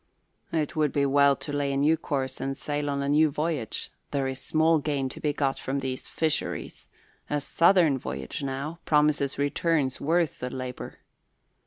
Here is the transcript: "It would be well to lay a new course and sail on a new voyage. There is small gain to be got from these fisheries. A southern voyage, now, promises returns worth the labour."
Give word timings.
"It 0.51 0.75
would 0.75 0.91
be 0.91 1.05
well 1.05 1.35
to 1.35 1.53
lay 1.53 1.71
a 1.71 1.77
new 1.77 1.95
course 1.95 2.41
and 2.41 2.57
sail 2.57 2.89
on 2.89 3.03
a 3.03 3.09
new 3.09 3.29
voyage. 3.29 3.91
There 4.09 4.25
is 4.27 4.41
small 4.41 4.79
gain 4.79 5.09
to 5.09 5.19
be 5.21 5.31
got 5.31 5.59
from 5.59 5.79
these 5.79 6.09
fisheries. 6.09 6.87
A 7.29 7.39
southern 7.39 7.99
voyage, 7.99 8.41
now, 8.41 8.79
promises 8.83 9.37
returns 9.37 10.01
worth 10.01 10.39
the 10.39 10.49
labour." 10.49 11.01